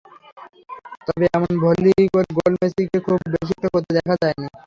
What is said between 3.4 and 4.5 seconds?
একটা করতে দেখা যায়নি।